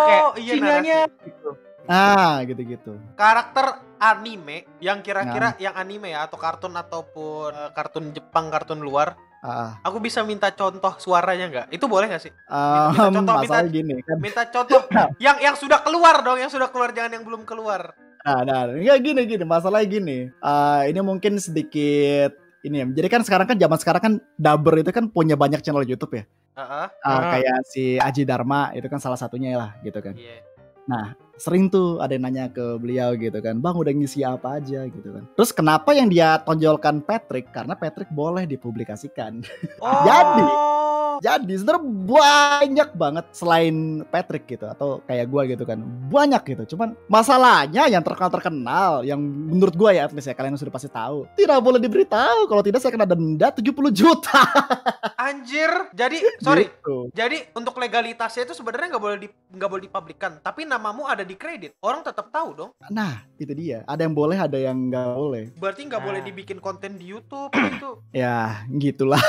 kayak 0.00 0.22
iya 0.38 0.52
narasi. 0.56 0.90
Gitu. 1.20 1.50
ah 1.84 2.38
gitu-gitu 2.42 2.92
Karakter 3.12 3.66
anime 3.98 4.70
yang 4.78 5.00
kira-kira 5.00 5.52
Nah. 5.52 5.58
yang 5.58 5.74
anime 5.74 6.08
ya 6.08 6.24
atau 6.24 6.38
kartun 6.38 6.72
ataupun 6.72 7.50
eh, 7.50 7.70
kartun 7.72 8.04
Jepang, 8.10 8.48
kartun 8.48 8.78
luar. 8.78 9.18
Ah 9.40 9.80
Aku 9.82 9.98
bisa 9.98 10.20
minta 10.20 10.48
contoh 10.50 10.92
suaranya 10.96 11.46
nggak? 11.46 11.66
Itu 11.70 11.84
boleh 11.84 12.06
nggak 12.06 12.22
sih? 12.22 12.32
um, 12.46 12.92
minta 12.92 13.08
contoh, 13.10 13.34
masalah 13.36 13.62
minta- 13.62 13.72
gini 13.72 13.94
kan 14.00 14.16
Minta 14.18 14.42
contoh 14.46 14.80
yang 15.18 15.36
yang 15.38 15.54
sudah 15.54 15.80
keluar 15.80 16.20
dong, 16.20 16.36
yang 16.36 16.48
sudah 16.48 16.68
keluar 16.68 16.90
jangan 16.90 17.16
yang 17.16 17.24
belum 17.24 17.42
keluar. 17.42 17.96
nah, 18.20 18.40
nah 18.42 18.68
enggak 18.68 19.00
gini 19.00 19.20
gini 19.26 19.44
masalahnya 19.44 19.88
gini 19.90 20.18
Ah, 20.38 20.84
ini 20.84 21.00
mungkin 21.00 21.36
sedikit 21.36 22.36
ini 22.60 22.76
ya 22.76 22.86
jadi 22.86 23.08
kan 23.08 23.24
sekarang 23.24 23.46
kan 23.46 23.56
zaman 23.56 23.78
sekarang 23.78 24.02
kan 24.02 24.12
Daber 24.34 24.76
itu 24.76 24.92
kan 24.92 25.08
punya 25.08 25.32
banyak 25.34 25.60
channel 25.60 25.80
YouTube 25.82 26.12
ya 26.14 26.24
Heeh. 26.52 26.86
Ah, 27.00 27.08
Ah. 27.08 27.32
kayak 27.32 27.56
si 27.64 27.96
Aji 27.96 28.22
Dharma 28.22 28.68
itu 28.70 28.84
kan 28.84 29.00
salah 29.00 29.16
satunya 29.16 29.56
lah 29.56 29.72
gitu 29.80 29.96
kan 29.98 30.12
Iya. 30.12 30.44
Sering 31.40 31.72
tuh 31.72 31.96
ada 32.04 32.12
yang 32.12 32.28
nanya 32.28 32.52
ke 32.52 32.76
beliau 32.76 33.16
gitu 33.16 33.40
kan 33.40 33.56
bang 33.56 33.72
udah 33.72 33.92
ngisi 33.96 34.20
apa 34.20 34.60
aja? 34.60 34.84
gitu 34.86 35.08
kan. 35.16 35.24
Terus 35.34 35.50
kenapa 35.56 35.96
yang 35.96 36.12
dia 36.12 36.36
tonjolkan 36.44 37.00
Patrick? 37.00 37.48
Karena 37.48 37.72
Patrick 37.72 38.12
boleh 38.12 38.44
dipublikasikan. 38.44 39.40
Oh. 39.80 40.04
Jadi. 40.08 40.48
jadi 41.20 41.52
sebenarnya 41.52 41.84
banyak 41.84 42.88
banget 42.96 43.26
selain 43.36 44.00
Patrick 44.08 44.48
gitu 44.48 44.64
atau 44.64 45.04
kayak 45.04 45.28
gua 45.28 45.44
gitu 45.44 45.68
kan 45.68 45.84
banyak 46.08 46.56
gitu. 46.56 46.72
Cuman 46.72 46.96
masalahnya 47.12 47.92
yang 47.92 48.00
terkenal 48.00 48.32
terkenal 48.32 48.90
yang 49.04 49.20
menurut 49.20 49.76
gua 49.76 49.92
ya 49.92 50.08
at 50.08 50.16
least 50.16 50.32
ya 50.32 50.34
kalian 50.36 50.56
sudah 50.56 50.72
pasti 50.72 50.88
tahu 50.88 51.28
tidak 51.36 51.60
boleh 51.60 51.76
diberitahu. 51.76 52.48
Kalau 52.48 52.64
tidak 52.64 52.80
saya 52.80 52.96
kena 52.96 53.04
denda 53.04 53.52
70 53.52 53.68
juta 53.92 54.40
Anjir. 55.30 55.70
Jadi 55.90 56.16
sorry. 56.38 56.66
Gitu. 56.66 56.96
Jadi 57.12 57.46
untuk 57.52 57.74
legalitasnya 57.76 58.42
itu 58.44 58.52
sebenarnya 58.52 58.90
nggak 58.90 59.00
boleh 59.00 59.18
di 59.18 59.28
nggak 59.30 59.68
boleh 59.68 59.82
dipublikkan, 59.84 60.32
tapi 60.38 60.64
namamu 60.64 61.04
ada 61.04 61.22
di 61.22 61.34
kredit. 61.34 61.78
Orang 61.78 62.02
tetap 62.02 62.28
tahu 62.28 62.48
dong. 62.52 62.70
nah 62.86 63.22
itu 63.36 63.52
dia 63.52 63.82
ada 63.84 64.00
yang 64.00 64.12
boleh 64.12 64.36
ada 64.36 64.56
yang 64.56 64.90
nggak 64.90 65.06
boleh 65.08 65.44
Berarti 65.54 65.80
nggak 65.84 65.96
Nah. 65.96 66.06
boleh 66.06 66.20
dibikin 66.20 66.58
konten 66.58 66.96
di 66.96 67.06
YouTube 67.06 67.48
gitu. 67.70 68.02
ya 68.10 68.58
gitulah 68.72 69.20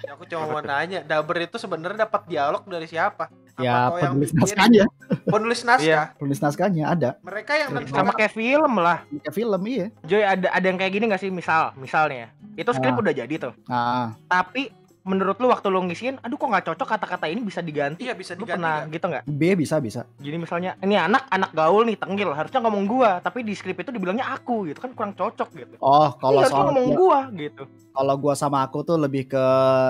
Ya, 0.00 0.12
aku 0.12 0.24
cuma 0.24 0.48
mau 0.48 0.60
nanya, 0.60 1.02
Daber 1.02 1.42
itu 1.42 1.56
sebenarnya 1.56 2.04
dapat 2.04 2.24
dialog 2.26 2.62
dari 2.64 2.86
siapa? 2.86 3.28
Apa 3.54 3.60
ya 3.60 3.72
yang 4.00 4.14
penulis 4.14 4.30
bikin? 4.30 4.40
naskahnya 4.40 4.84
Penulis 5.24 5.60
naskah. 5.62 5.84
Iya. 5.84 6.02
penulis 6.14 6.40
naskahnya 6.40 6.84
ada 6.88 7.10
Mereka 7.20 7.52
yang 7.56 7.70
Sama 7.86 8.12
kayak 8.12 8.32
film 8.32 8.72
lah. 8.76 9.02
kayak 9.20 9.34
film 9.34 9.60
iya 9.64 9.86
Joy 10.02 10.22
ada 10.22 10.48
ada 10.48 10.64
yang 10.64 10.76
kayak 10.76 10.92
gini 10.92 11.04
gak 11.06 11.18
sih 11.18 11.28
misal 11.28 11.74
misalnya 11.74 12.30
itu 12.54 12.70
skrip 12.70 12.90
Ah. 12.90 13.00
udah 13.00 13.14
jadi 13.14 13.34
tuh 13.36 13.52
nah 13.64 14.14
tapi 14.24 14.70
menurut 15.00 15.36
lu 15.36 15.46
waktu 15.46 15.66
lu 15.66 15.80
ngisiin 15.84 16.18
aduh 16.18 16.34
kok 16.34 16.46
nggak 16.46 16.66
cocok 16.66 16.88
kata-kata 16.88 17.26
ini 17.26 17.40
bisa 17.40 17.58
diganti 17.58 18.00
Iya 18.00 18.12
bisa 18.12 18.32
lu 18.32 18.42
diganti. 18.42 18.54
pernah 18.54 18.74
nggak? 18.78 18.92
gitu 18.92 19.04
nggak 19.06 19.24
B 19.26 19.42
bisa 19.54 19.76
bisa 19.78 20.00
jadi 20.16 20.36
misalnya 20.36 20.70
ini 20.78 20.94
anak 20.94 21.26
anak 21.28 21.50
gaul 21.52 21.82
nih 21.82 21.94
tenggil 21.94 22.30
harusnya 22.30 22.60
ngomong 22.60 22.84
gua 22.84 23.10
tapi 23.18 23.40
di 23.40 23.52
skrip 23.52 23.76
itu 23.76 23.88
dibilangnya 23.88 24.26
aku 24.28 24.66
gitu 24.66 24.78
kan 24.78 24.90
kurang 24.92 25.12
cocok 25.12 25.48
gitu 25.52 25.74
oh 25.78 26.10
kalau 26.14 26.40
harusnya 26.40 26.52
soal 26.52 26.66
ngomong 26.68 26.88
gua 26.92 27.18
gitu 27.32 27.62
kalau 27.90 28.14
gua 28.14 28.34
sama 28.34 28.60
aku 28.60 28.82
tuh 28.82 28.96
lebih 28.96 29.26
ke 29.26 29.44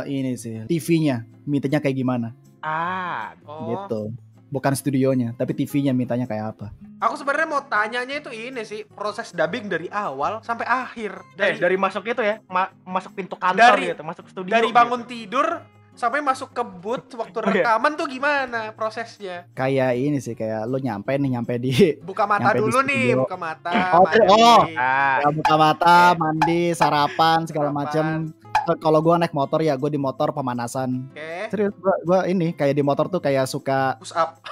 ini 0.07 0.35
sih 0.35 0.65
TV-nya 0.65 1.25
mintanya 1.43 1.79
kayak 1.79 1.97
gimana 1.97 2.31
Ah, 2.59 3.38
Oh. 3.47 3.71
gitu. 3.71 4.00
Bukan 4.49 4.73
studionya, 4.73 5.37
tapi 5.37 5.52
TV-nya 5.52 5.93
mintanya 5.93 6.25
kayak 6.25 6.47
apa. 6.50 6.67
Aku 6.99 7.14
sebenarnya 7.14 7.45
mau 7.47 7.61
tanyanya 7.62 8.17
itu 8.17 8.28
ini 8.28 8.62
sih 8.62 8.81
proses 8.83 9.28
dubbing 9.31 9.69
dari 9.69 9.87
awal 9.88 10.40
sampai 10.40 10.64
akhir. 10.64 11.21
dari, 11.33 11.52
Dari 11.52 11.57
dari 11.61 11.76
masuk 11.76 12.00
itu 12.02 12.19
ya, 12.19 12.40
ma- 12.47 12.73
masuk 12.83 13.12
pintu 13.12 13.35
kantor 13.35 13.76
Dari- 13.76 13.93
gitu, 13.93 14.02
masuk 14.02 14.25
studio. 14.26 14.49
dari 14.49 14.67
gitu. 14.67 14.75
bangun 14.75 15.05
tidur 15.05 15.61
sampai 15.93 16.23
masuk 16.23 16.50
ke 16.50 16.62
booth 16.62 17.11
waktu 17.12 17.37
Oh, 17.38 17.45
iya. 17.45 17.55
rekaman 17.61 17.93
tuh 17.93 18.07
gimana 18.07 18.71
prosesnya? 18.73 19.50
Kayak 19.52 19.93
ini 19.95 20.17
sih, 20.17 20.33
kayak 20.33 20.64
lu 20.64 20.78
nyampe 20.78 21.11
nih, 21.12 21.31
nyampe 21.31 21.55
di 21.59 21.99
Buka 21.99 22.23
mata 22.25 22.55
dulu 22.55 22.81
nih, 22.81 23.19
buka 23.19 23.35
mata. 23.35 23.99
Oh, 23.99 24.07
mandi. 24.07 24.23
oh. 24.31 24.62
Ah, 24.73 25.19
ya, 25.19 25.28
buka 25.28 25.55
mata, 25.55 25.99
mandi, 26.14 26.71
sarapan, 26.73 27.45
segala 27.45 27.69
Sarapan. 27.69 28.33
Kalau 28.77 29.01
gua 29.01 29.17
naik 29.17 29.33
motor 29.33 29.65
ya, 29.65 29.73
gua 29.81 29.89
di 29.89 29.97
motor 29.97 30.37
pemanasan. 30.37 31.09
Oke. 31.09 31.49
Serius, 31.49 31.73
gua, 31.81 31.95
gua 32.05 32.21
ini 32.29 32.53
kayak 32.53 32.77
di 32.77 32.85
motor 32.85 33.09
tuh 33.09 33.25
kayak 33.25 33.49
suka 33.49 33.97
Push 33.97 34.13
up. 34.13 34.45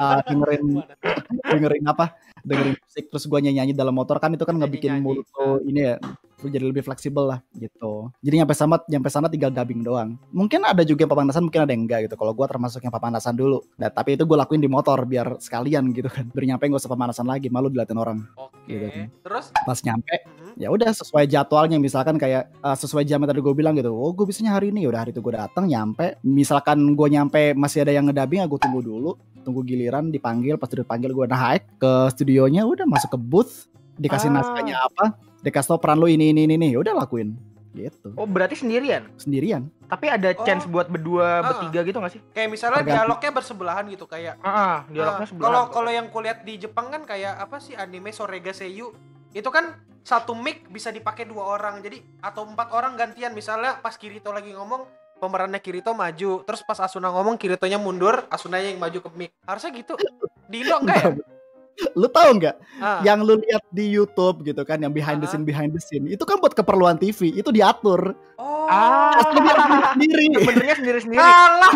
uh, 0.00 0.20
dengerin 0.32 0.80
dengerin 1.44 1.84
apa 1.84 2.16
dengerin 2.40 2.74
musik 2.80 3.04
terus 3.12 3.24
gua 3.28 3.38
nyanyi 3.38 3.58
nyanyi 3.60 3.72
dalam 3.76 3.94
motor 3.94 4.16
kan 4.16 4.32
itu 4.34 4.42
kan 4.48 4.56
ngebikin 4.56 4.98
mulut 5.04 5.28
tuh 5.30 5.60
ini 5.62 5.92
ya 5.92 5.96
jadi 6.48 6.64
lebih 6.64 6.82
fleksibel 6.82 7.28
lah 7.28 7.38
gitu. 7.52 8.10
Jadi 8.18 8.34
nyampe 8.40 8.54
sana 8.56 8.80
nyampe 8.88 9.06
sana 9.06 9.26
tinggal 9.28 9.52
dubbing 9.52 9.84
doang. 9.84 10.16
Mungkin 10.32 10.64
ada 10.64 10.82
juga 10.82 11.04
yang 11.04 11.12
pemanasan 11.12 11.46
mungkin 11.46 11.62
ada 11.62 11.70
yang 11.70 11.84
enggak 11.84 12.08
gitu. 12.08 12.16
Kalau 12.16 12.32
gua 12.32 12.48
termasuk 12.48 12.80
yang 12.80 12.90
pemanasan 12.90 13.36
dulu. 13.36 13.62
Nah, 13.76 13.92
tapi 13.92 14.16
itu 14.16 14.24
gua 14.24 14.42
lakuin 14.42 14.58
di 14.58 14.66
motor 14.66 15.04
biar 15.04 15.36
sekalian 15.38 15.92
gitu 15.92 16.08
kan. 16.08 16.26
Biar 16.32 16.44
nyampe 16.50 16.66
gak 16.66 16.80
usah 16.80 16.90
pemanasan 16.90 17.26
lagi 17.28 17.46
malu 17.52 17.68
diliatin 17.68 17.98
orang. 18.00 18.18
Oke. 18.34 18.50
Gitu. 18.66 18.86
kan. 18.88 19.06
Terus? 19.22 19.46
Pas 19.52 19.78
nyampe 19.82 20.14
Mhm. 20.22 20.54
ya 20.56 20.68
udah 20.70 20.90
sesuai 20.94 21.24
jadwalnya. 21.26 21.76
Misalkan 21.76 22.16
kayak 22.16 22.50
uh, 22.60 22.74
sesuai 22.74 23.02
jam 23.04 23.20
yang 23.20 23.30
tadi 23.30 23.42
gue 23.42 23.54
bilang 23.54 23.74
gitu. 23.74 23.90
Oh 23.90 24.14
gue 24.14 24.24
bisanya 24.24 24.54
hari 24.54 24.70
ini. 24.70 24.86
Ya 24.86 24.88
udah 24.94 25.02
hari 25.02 25.10
itu 25.10 25.20
gue 25.20 25.34
datang 25.34 25.66
nyampe. 25.66 26.16
Misalkan 26.22 26.78
gue 26.94 27.08
nyampe 27.10 27.52
masih 27.52 27.82
ada 27.82 27.92
yang 27.92 28.06
ngedabing 28.06 28.40
ya 28.40 28.46
gue 28.46 28.60
tunggu 28.62 28.80
dulu. 28.80 29.10
Tunggu 29.42 29.66
giliran 29.66 30.14
dipanggil. 30.14 30.54
Pas 30.54 30.70
dipanggil 30.70 31.10
gue 31.10 31.26
naik 31.26 31.66
ke 31.76 31.92
studionya. 32.14 32.62
Udah 32.62 32.86
masuk 32.86 33.14
ke 33.14 33.18
booth. 33.18 33.66
Dikasih 33.98 34.30
Ah. 34.30 34.40
naskahnya 34.40 34.76
apa 34.78 35.04
dikasih 35.42 35.68
tau 35.68 35.78
peran 35.78 35.98
lu 35.98 36.06
ini 36.06 36.30
ini 36.30 36.46
ini 36.46 36.54
ini 36.56 36.66
ya 36.70 36.80
udah 36.80 36.94
lakuin 36.96 37.34
gitu 37.72 38.12
oh 38.14 38.24
berarti 38.24 38.54
sendirian. 38.54 39.08
sendirian 39.16 39.68
Tapi 39.86 40.08
ada 40.08 40.32
Oh. 40.32 40.40
chance 40.42 40.64
buat 40.64 40.88
berdua, 40.88 41.24
Ah. 41.36 41.40
bertiga 41.46 41.80
gitu 41.82 41.98
gak 41.98 42.12
sih? 42.12 42.20
kayak 42.32 42.48
misalnya 42.48 42.80
Tergantung. 42.80 42.96
dialognya 43.12 43.30
bersebelahan 43.34 43.84
gitu 43.86 44.04
kayak 44.06 44.34
Ah, 44.40 44.48
ah, 44.48 44.78
dialognya 44.86 45.20
Ah, 45.20 45.28
sebelah. 45.28 45.44
Kalau 45.44 45.62
kalau 45.70 45.90
yang 45.90 46.08
kulihat 46.08 46.38
di 46.42 46.56
Jepang 46.58 46.88
kan 46.88 47.02
kayak 47.02 47.36
apa 47.36 47.56
sih 47.58 47.72
anime 47.74 48.08
Sorega 48.08 48.52
Seiyu 48.52 48.92
itu 49.30 49.48
kan 49.48 49.72
satu 50.00 50.32
mic 50.32 50.64
bisa 50.66 50.88
dipakai 50.88 51.24
dua 51.24 51.44
orang 51.50 51.78
jadi 51.78 52.00
atau 52.20 52.44
empat 52.44 52.68
orang 52.70 52.94
gantian 52.94 53.32
misalnya 53.32 53.76
pas 53.78 53.92
Kirito 53.94 54.28
lagi 54.28 54.50
ngomong 54.50 54.84
pemerannya 55.18 55.58
Kirito 55.58 55.92
maju 55.92 56.40
terus 56.42 56.60
pas 56.60 56.76
Asuna 56.78 57.08
ngomong 57.08 57.36
Kiritonya 57.36 57.76
mundur 57.76 58.24
Asunanya 58.26 58.68
yang 58.68 58.80
maju 58.80 58.98
ke 58.98 59.10
mic 59.14 59.30
harusnya 59.42 59.70
gitu 59.72 59.94
di 60.44 60.60
Indo 60.60 60.76
enggak 60.78 60.98
ya 60.98 61.10
lu 61.98 62.08
tahu 62.08 62.36
nggak? 62.40 62.56
Ah. 62.78 63.00
yang 63.06 63.22
lu 63.24 63.38
lihat 63.40 63.62
di 63.72 63.88
YouTube 63.88 64.44
gitu 64.44 64.62
kan 64.66 64.80
yang 64.80 64.92
behind 64.92 65.20
the 65.20 65.28
Ah. 65.28 65.32
scene 65.32 65.44
behind 65.46 65.72
the 65.72 65.82
scene 65.82 66.04
itu 66.08 66.22
kan 66.22 66.38
buat 66.38 66.52
keperluan 66.52 66.96
TV 67.00 67.32
itu 67.32 67.50
diatur. 67.50 68.12
Oh. 68.36 68.66
Ah, 68.68 69.16
sendiri. 69.96 70.30
Sebenarnya 70.38 70.74
sendiri-sendiri. 70.78 71.20
salah. 71.20 71.72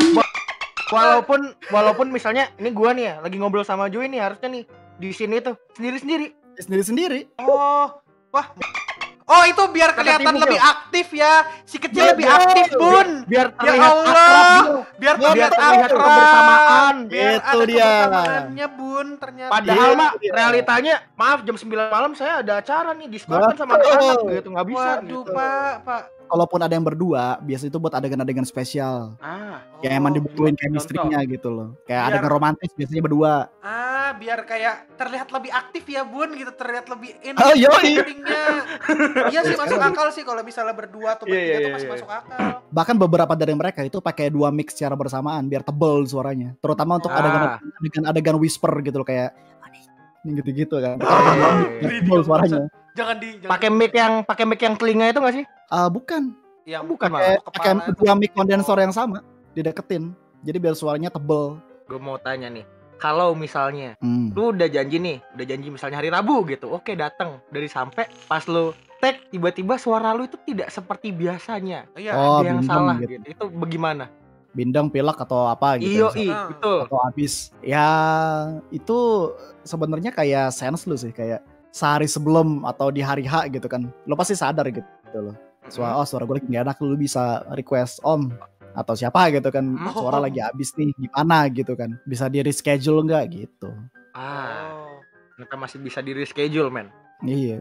Walaupun 0.87 1.41
walaupun 1.75 2.07
misalnya 2.15 2.47
ini 2.63 2.71
gua 2.71 2.95
nih 2.95 3.05
ya 3.11 3.15
lagi 3.19 3.37
ngobrol 3.43 3.67
sama 3.67 3.91
Joy 3.91 4.07
nih 4.07 4.23
harusnya 4.23 4.47
nih 4.53 4.65
di 4.97 5.11
sini 5.11 5.43
tuh 5.43 5.59
sendiri-sendiri. 5.75 6.31
sendiri 6.57 6.83
sendiri 6.87 7.21
oh. 7.45 8.01
Wah 8.33 8.47
Oh 9.27 9.43
itu 9.43 9.59
biar 9.75 9.91
Kata 9.91 9.99
kelihatan 10.07 10.35
lebih 10.39 10.61
Bro. 10.63 10.71
aktif 10.71 11.07
ya. 11.11 11.33
Si 11.67 11.83
kecil 11.83 11.99
Betul. 11.99 12.11
lebih 12.15 12.27
aktif, 12.31 12.67
Bun. 12.79 13.09
Biar 13.27 13.47
Ya 13.51 13.59
terlihat 13.59 13.91
Allah. 13.91 14.07
akrab 14.07 14.47
gitu. 14.63 14.75
Biar 14.97 15.15
Biar 15.19 15.27
terlihat 15.27 15.53
akrab. 15.53 15.91
kebersamaan. 15.91 16.95
Biar 17.11 17.27
Itu 17.27 17.43
ada 17.43 17.65
dia. 17.67 17.83
kebersamaannya, 17.83 18.67
Bun, 18.71 19.07
ternyata. 19.19 19.51
Padahal 19.51 19.91
mah 19.93 20.11
iya. 20.17 20.31
realitanya 20.31 20.95
maaf 21.13 21.39
jam 21.43 21.57
9 21.59 21.91
malam 21.91 22.13
saya 22.15 22.39
ada 22.39 22.53
acara 22.57 22.95
nih 22.95 23.09
diskonan 23.11 23.51
sama 23.53 23.75
Betul. 23.75 23.91
anak-anak 23.91 24.35
gitu 24.39 24.49
nggak 24.55 24.67
bisa 24.71 24.89
Waduh, 24.95 25.03
gitu. 25.03 25.35
Pak, 25.35 25.75
Pak. 25.83 26.03
Kalaupun 26.27 26.61
ada 26.61 26.71
yang 26.71 26.83
berdua 26.83 27.39
biasa 27.41 27.67
itu 27.67 27.79
buat 27.79 27.93
adegan-adegan 27.93 28.43
spesial 28.43 29.15
Ah, 29.19 29.63
emang 29.81 30.13
Oh, 30.13 30.17
dibutuhin 30.17 30.53
contoh. 30.53 30.63
chemistry-nya 30.67 31.21
gitu 31.25 31.49
loh 31.49 31.69
kayak 31.83 31.99
Biar- 32.01 32.09
adegan 32.13 32.31
romantis 32.31 32.71
biasanya 32.73 33.03
berdua 33.03 33.35
Ah, 33.63 34.15
biar 34.15 34.43
kayak 34.43 34.95
terlihat 34.95 35.29
lebih 35.29 35.51
aktif 35.51 35.83
ya, 35.85 36.07
Bun, 36.07 36.31
gitu. 36.33 36.55
Terlihat 36.55 36.87
lebih 36.87 37.11
in 37.21 37.35
Oh, 37.35 37.51
yoi. 37.51 37.99
actingnya. 37.99 38.45
Iya 39.35 39.41
sih 39.43 39.59
masuk 39.59 39.83
akal 39.83 40.15
sih 40.15 40.23
kalau 40.23 40.47
misalnya 40.47 40.71
berdua 40.73 41.19
atau 41.19 41.27
Iya, 41.27 41.35
bertiga 41.35 41.43
iya, 41.43 41.57
tuh 41.57 41.63
iya, 41.65 41.75
masih 41.75 41.87
iya. 41.87 41.95
masuk 41.99 42.09
akal. 42.09 42.39
bahkan 42.71 42.95
beberapa 42.95 43.33
dari 43.35 43.55
mereka 43.55 43.83
itu 43.83 43.99
pakai 43.99 44.29
dua 44.29 44.51
mix 44.51 44.79
secara 44.79 44.95
bersamaan 44.95 45.47
biar 45.47 45.63
tebel 45.63 46.05
suaranya 46.05 46.55
terutama 46.57 46.99
untuk 46.99 47.11
Ah. 47.11 47.19
adegan 47.19 47.43
adegan 47.81 48.05
adegan 48.07 48.37
whisper 48.37 48.71
gitu 48.79 48.97
loh 48.97 49.07
kayak 49.07 49.35
gitu-gitu 50.25 50.77
kan 50.77 50.97
Oh, 50.99 51.07
iya, 51.07 51.35
iya, 51.35 51.49
iya. 51.51 51.79
Biar 51.81 51.91
tebel 51.99 52.21
suaranya 52.23 52.61
Jangan 52.97 53.17
di 53.21 53.29
jangan 53.39 53.53
pakai 53.53 53.69
mic 53.69 53.93
yang 53.93 54.13
pakai 54.25 54.45
mic 54.49 54.61
yang 54.61 54.75
telinga 54.75 55.07
itu 55.13 55.21
nggak 55.21 55.35
sih? 55.37 55.45
Ah, 55.69 55.87
bukan 55.93 56.33
yang 56.67 56.83
bukan, 56.83 57.13
masuk 57.15 57.47
pakai 57.55 57.73
dua 57.95 58.13
mic 58.19 58.35
kondensor 58.35 58.75
yang 58.83 58.91
sama 58.91 59.23
dideketin 59.55 60.11
jadi 60.43 60.59
biar 60.59 60.75
suaranya 60.75 61.15
tebel 61.15 61.63
Gue 61.87 62.03
mau 62.03 62.19
tanya 62.19 62.51
nih, 62.51 62.67
kalau 62.99 63.31
misalnya 63.39 63.95
hmm. 64.03 64.35
lu 64.35 64.51
udah 64.51 64.67
janji 64.67 64.99
nih, 64.99 65.23
udah 65.39 65.47
janji 65.47 65.71
misalnya 65.71 66.03
hari 66.03 66.11
Rabu 66.11 66.43
gitu, 66.51 66.67
oke 66.75 66.91
datang 66.99 67.39
dari 67.55 67.71
sampai 67.71 68.11
pas 68.27 68.43
lu 68.51 68.75
tag 68.99 69.23
tiba-tiba 69.31 69.79
suara 69.79 70.11
lu 70.11 70.27
itu 70.27 70.35
tidak 70.43 70.75
seperti 70.75 71.15
biasanya, 71.15 71.87
Iya. 71.95 72.11
Oh, 72.19 72.43
ada 72.43 72.51
yang 72.51 72.59
bindeng 72.59 72.67
salah 72.67 72.97
gitu. 72.99 73.23
gitu. 73.23 73.27
Itu 73.31 73.45
bagaimana? 73.55 74.11
bindeng 74.51 74.89
pilek 74.89 75.21
atau 75.21 75.47
apa 75.47 75.77
gitu 75.79 76.01
Iyo, 76.01 76.09
misalnya. 76.11 76.25
i, 76.25 76.27
Ah. 76.33 76.47
betul. 76.49 76.79
atau 76.89 76.99
habis 77.05 77.33
ya 77.61 77.89
itu 78.73 78.99
sebenarnya 79.63 80.11
kayak 80.11 80.49
sense 80.49 80.89
lu 80.89 80.97
sih 80.97 81.13
kayak 81.13 81.45
sehari 81.77 82.09
sebelum 82.09 82.65
atau 82.65 82.89
di 82.89 83.05
hari 83.05 83.23
H 83.23 83.53
gitu 83.53 83.69
kan. 83.69 83.85
Lo 84.05 84.17
pasti 84.17 84.33
sadar 84.33 84.65
gitu 84.67 84.89
loh. 85.15 85.37
Suara 85.67 85.99
oh 85.99 86.07
suara 86.07 86.25
gue 86.25 86.37
lagi 86.37 86.49
gak 86.49 86.65
enak 86.65 86.79
lu 86.81 86.97
bisa 86.97 87.23
request 87.53 88.01
om 88.01 88.33
atau 88.73 88.95
siapa 88.95 89.29
gitu 89.29 89.51
kan. 89.51 89.77
Oh. 89.85 89.93
suara 90.01 90.17
lagi 90.19 90.39
habis 90.39 90.73
nih 90.73 90.95
gimana? 90.95 91.45
gitu 91.49 91.73
kan. 91.73 92.01
Bisa 92.03 92.27
di 92.27 92.41
reschedule 92.41 93.05
nggak? 93.05 93.25
gitu. 93.31 93.69
Ah, 94.11 94.73
Oh. 94.73 94.97
ternyata 95.37 95.57
masih 95.59 95.79
bisa 95.79 96.01
di 96.01 96.13
reschedule, 96.13 96.71
men. 96.71 96.89
iya. 97.21 97.61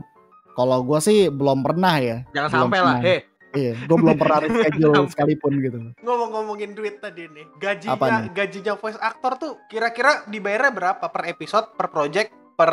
Kalau 0.54 0.80
gue 0.82 1.00
sih 1.02 1.28
belum 1.28 1.60
pernah 1.62 2.00
ya. 2.00 2.18
Jangan 2.32 2.48
Belum 2.48 2.64
sampai 2.64 2.80
lah, 2.80 2.96
pernah. 2.96 3.04
heh. 3.04 3.22
iya 3.54 3.72
gue 3.78 3.98
belum 3.98 4.16
pernah 4.16 4.38
reschedule 4.46 5.04
sekalipun 5.10 5.52
gitu. 5.60 5.78
Ngomong-ngomongin 6.00 6.72
duit 6.72 7.00
tadi 7.00 7.26
nih, 7.26 7.44
Apa 7.44 7.60
gajinya 7.60 8.08
nih? 8.22 8.30
gajinya 8.32 8.74
voice 8.76 8.96
actor 8.98 9.32
tuh 9.36 9.54
kira-kira 9.66 10.24
dibayarnya 10.26 10.72
berapa 10.72 11.06
per 11.06 11.24
episode, 11.26 11.74
per 11.74 11.88
project, 11.90 12.32
per 12.54 12.72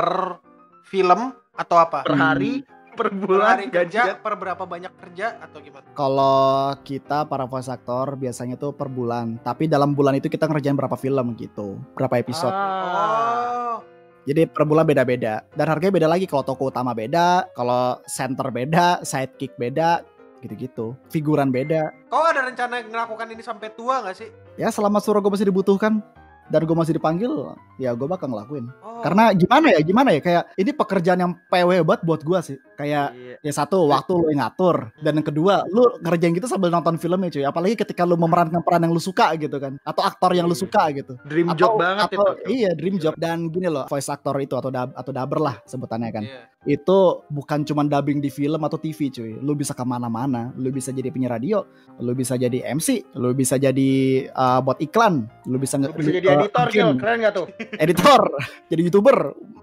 film 0.85 1.33
atau 1.57 1.77
apa? 1.79 2.05
Per 2.05 2.17
hari, 2.17 2.67
per 2.93 3.09
Per 3.09 3.17
bulan 3.17 3.57
hari 3.57 3.67
kerja, 3.73 4.13
gajian. 4.13 4.21
per 4.21 4.35
berapa 4.37 4.65
banyak 4.69 4.93
kerja 5.01 5.41
atau 5.41 5.59
gimana? 5.65 5.87
Kalau 5.97 6.77
kita 6.85 7.25
para 7.25 7.49
voice 7.49 7.73
actor 7.73 8.21
biasanya 8.21 8.61
tuh 8.61 8.77
per 8.77 8.93
bulan, 8.93 9.41
tapi 9.41 9.65
dalam 9.67 9.97
bulan 9.97 10.21
itu 10.21 10.29
kita 10.29 10.45
ngerjain 10.45 10.77
berapa 10.77 10.95
film 11.01 11.33
gitu, 11.41 11.81
berapa 11.97 12.21
episode. 12.21 12.53
Ah. 12.53 13.79
Oh. 13.79 13.79
Jadi 14.23 14.47
per 14.47 14.63
bulan 14.63 14.87
beda-beda. 14.87 15.43
Dan 15.51 15.67
harganya 15.67 15.99
beda 15.99 16.09
lagi 16.09 16.31
kalau 16.31 16.47
toko 16.47 16.71
utama 16.71 16.95
beda, 16.95 17.51
kalau 17.59 17.99
center 18.07 18.55
beda, 18.55 19.03
sidekick 19.03 19.51
beda, 19.59 20.07
gitu-gitu. 20.43 20.95
Figuran 21.11 21.51
beda. 21.51 21.91
Kau 22.07 22.23
ada 22.23 22.47
rencana 22.47 22.83
ngelakukan 22.87 23.31
ini 23.35 23.43
sampai 23.43 23.75
tua 23.75 24.03
nggak 24.03 24.17
sih? 24.19 24.31
Ya 24.55 24.71
selama 24.71 25.03
suara 25.03 25.19
gue 25.19 25.31
masih 25.31 25.51
dibutuhkan 25.51 26.03
dan 26.51 26.61
gue 26.65 26.77
masih 26.77 26.99
dipanggil, 26.99 27.55
ya 27.79 27.95
gue 27.95 28.07
bakal 28.09 28.27
ngelakuin. 28.33 28.67
Oh. 28.83 28.99
Karena 29.03 29.31
gimana 29.35 29.67
ya, 29.75 29.81
gimana 29.83 30.09
ya, 30.15 30.21
kayak 30.23 30.43
ini 30.57 30.71
pekerjaan 30.73 31.19
yang 31.21 31.33
PW 31.47 31.83
banget 31.87 32.03
buat 32.03 32.21
gue 32.23 32.39
sih. 32.43 32.59
Kayak 32.73 33.15
Iya. 33.15 33.37
ya 33.43 33.53
satu 33.55 33.87
waktu 33.87 34.11
lu 34.15 34.27
yang 34.35 34.43
ngatur 34.43 34.91
dan 35.03 35.13
yang 35.19 35.27
kedua 35.27 35.63
lu 35.71 35.87
ngerjain 36.03 36.35
gitu 36.35 36.51
sambil 36.51 36.71
nonton 36.71 36.99
filmnya 36.99 37.31
cuy 37.31 37.45
apalagi 37.47 37.75
ketika 37.79 38.03
lu 38.03 38.19
memerankan 38.19 38.59
peran 38.63 38.83
yang 38.83 38.91
lu 38.91 38.99
suka 38.99 39.31
gitu 39.39 39.55
kan 39.59 39.79
atau 39.87 40.03
aktor 40.03 40.35
yang 40.35 40.51
lu 40.51 40.55
Iya. 40.57 40.63
suka 40.67 40.83
gitu 40.91 41.15
Dream 41.23 41.47
atau, 41.55 41.59
job 41.59 41.73
banget 41.79 42.11
atau, 42.11 42.27
itu. 42.43 42.59
iya 42.59 42.71
dream 42.75 42.97
job 42.99 43.15
dan 43.15 43.47
gini 43.55 43.71
loh 43.71 43.87
voice 43.87 44.11
actor 44.11 44.35
itu 44.43 44.55
atau 44.59 44.71
dub, 44.75 44.91
atau 44.99 45.13
dubber 45.15 45.39
lah 45.39 45.57
sebutannya 45.63 46.11
kan 46.11 46.25
Iya. 46.27 46.43
itu 46.75 46.99
bukan 47.31 47.63
cuma 47.63 47.83
dubbing 47.87 48.19
di 48.19 48.31
film 48.31 48.61
atau 48.67 48.79
TV 48.79 48.99
cuy 49.15 49.31
lu 49.39 49.53
bisa 49.55 49.79
ke 49.79 49.85
mana-mana 49.87 50.51
lu 50.59 50.71
bisa 50.75 50.91
jadi 50.91 51.07
penyiar 51.15 51.39
radio 51.39 51.63
lu 52.03 52.19
bisa 52.19 52.35
jadi 52.35 52.67
MC 52.67 53.15
lu 53.15 53.31
bisa 53.31 53.59
jadi 53.63 53.91
uh, 54.35 54.59
buat 54.59 54.83
iklan 54.83 55.27
lu 55.47 55.59
bisa 55.59 55.79
Lu 55.79 55.91
bisa 55.95 56.11
jadi 56.15 56.32
editor, 56.35 56.67
Gil. 56.69 56.91
Keren 56.97 57.19
gak 57.21 57.35
tuh? 57.35 57.47
editor 57.83 58.23
jadi 58.67 58.81
youtuber 58.83 59.17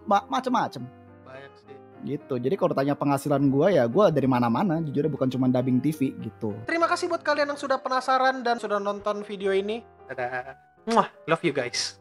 ma- 0.03 0.25
macem-macem 0.25 0.83
Banyak 1.21 1.51
sih. 1.57 1.75
gitu 2.05 2.35
jadi 2.35 2.53
kalau 2.53 2.71
tanya 2.71 2.93
penghasilan 2.93 3.43
gua 3.47 3.67
ya 3.69 3.85
gua 3.85 4.09
dari 4.09 4.25
mana-mana 4.25 4.79
jujurnya 4.79 5.07
bukan 5.07 5.27
cuma 5.27 5.45
dubbing 5.45 5.79
TV 5.79 6.13
gitu 6.17 6.53
Terima 6.63 6.85
kasih 6.85 7.07
buat 7.07 7.21
kalian 7.21 7.49
yang 7.49 7.59
sudah 7.59 7.77
penasaran 7.77 8.41
dan 8.41 8.57
sudah 8.57 8.77
nonton 8.77 9.21
video 9.21 9.49
ini. 9.49 9.81
Dadah. 10.05 10.57
Muah, 10.85 11.07
love 11.25 11.41
you 11.41 11.51
guys. 11.51 11.99